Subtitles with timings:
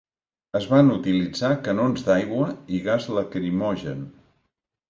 [0.59, 4.05] Es van utilitzar canons d'aigua i gas lacrimogen.